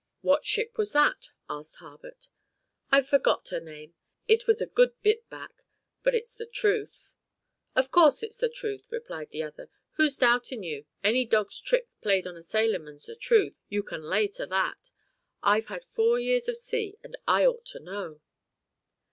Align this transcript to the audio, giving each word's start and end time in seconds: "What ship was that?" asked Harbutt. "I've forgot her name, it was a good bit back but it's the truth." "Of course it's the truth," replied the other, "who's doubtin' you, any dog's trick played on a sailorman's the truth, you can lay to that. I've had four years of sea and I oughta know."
"What 0.21 0.47
ship 0.47 0.79
was 0.79 0.93
that?" 0.93 1.27
asked 1.47 1.75
Harbutt. 1.75 2.29
"I've 2.89 3.07
forgot 3.07 3.49
her 3.49 3.59
name, 3.59 3.93
it 4.27 4.47
was 4.47 4.59
a 4.59 4.65
good 4.65 4.99
bit 5.03 5.29
back 5.29 5.63
but 6.01 6.15
it's 6.15 6.33
the 6.33 6.47
truth." 6.47 7.13
"Of 7.75 7.91
course 7.91 8.23
it's 8.23 8.39
the 8.39 8.49
truth," 8.49 8.87
replied 8.91 9.29
the 9.29 9.43
other, 9.43 9.69
"who's 9.97 10.17
doubtin' 10.17 10.63
you, 10.63 10.85
any 11.03 11.23
dog's 11.23 11.61
trick 11.61 11.87
played 12.01 12.25
on 12.25 12.35
a 12.35 12.41
sailorman's 12.41 13.05
the 13.05 13.15
truth, 13.15 13.53
you 13.69 13.83
can 13.83 14.01
lay 14.01 14.27
to 14.29 14.47
that. 14.47 14.89
I've 15.43 15.67
had 15.67 15.85
four 15.85 16.17
years 16.19 16.47
of 16.49 16.57
sea 16.57 16.97
and 17.03 17.15
I 17.27 17.45
oughta 17.45 17.79
know." 17.79 18.21